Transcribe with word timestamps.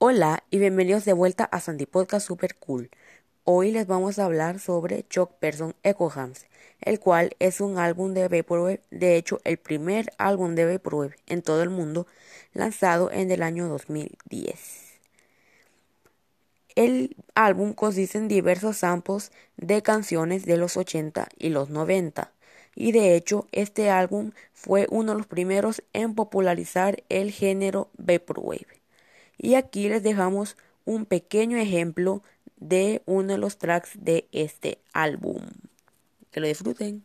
Hola 0.00 0.44
y 0.48 0.58
bienvenidos 0.58 1.04
de 1.04 1.12
vuelta 1.12 1.42
a 1.42 1.58
Sandy 1.58 1.84
Podcast 1.84 2.24
Super 2.24 2.54
Cool. 2.54 2.88
Hoy 3.42 3.72
les 3.72 3.88
vamos 3.88 4.20
a 4.20 4.26
hablar 4.26 4.60
sobre 4.60 5.02
Chuck 5.08 5.32
Person 5.40 5.74
Echo 5.82 6.08
Hams, 6.14 6.46
el 6.80 7.00
cual 7.00 7.34
es 7.40 7.60
un 7.60 7.78
álbum 7.78 8.14
de 8.14 8.28
Vaporwave, 8.28 8.80
de 8.92 9.16
hecho 9.16 9.40
el 9.42 9.56
primer 9.56 10.12
álbum 10.16 10.54
de 10.54 10.66
Vaporwave 10.66 11.16
en 11.26 11.42
todo 11.42 11.64
el 11.64 11.70
mundo, 11.70 12.06
lanzado 12.54 13.10
en 13.10 13.32
el 13.32 13.42
año 13.42 13.66
2010. 13.66 15.00
El 16.76 17.16
álbum 17.34 17.72
consiste 17.72 18.18
en 18.18 18.28
diversos 18.28 18.76
samples 18.76 19.32
de 19.56 19.82
canciones 19.82 20.44
de 20.44 20.58
los 20.58 20.76
80 20.76 21.26
y 21.36 21.48
los 21.48 21.70
90, 21.70 22.30
y 22.76 22.92
de 22.92 23.16
hecho 23.16 23.48
este 23.50 23.90
álbum 23.90 24.30
fue 24.52 24.86
uno 24.90 25.10
de 25.10 25.18
los 25.18 25.26
primeros 25.26 25.82
en 25.92 26.14
popularizar 26.14 27.02
el 27.08 27.32
género 27.32 27.90
Vaporwave. 27.98 28.78
Y 29.38 29.54
aquí 29.54 29.88
les 29.88 30.02
dejamos 30.02 30.56
un 30.84 31.06
pequeño 31.06 31.56
ejemplo 31.56 32.22
de 32.56 33.02
uno 33.06 33.32
de 33.32 33.38
los 33.38 33.58
tracks 33.58 33.92
de 33.94 34.28
este 34.32 34.78
álbum. 34.92 35.42
Que 36.30 36.40
lo 36.40 36.48
disfruten. 36.48 37.04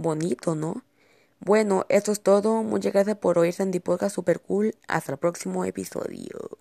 Bonito, 0.00 0.54
¿no? 0.54 0.84
Bueno, 1.40 1.84
esto 1.88 2.12
es 2.12 2.20
todo. 2.20 2.62
Muchas 2.62 2.92
gracias 2.92 3.16
por 3.18 3.36
oír 3.36 3.52
Sandy 3.52 3.80
Podcast 3.80 4.14
Super 4.14 4.40
Cool. 4.40 4.76
Hasta 4.86 5.12
el 5.12 5.18
próximo 5.18 5.64
episodio. 5.64 6.58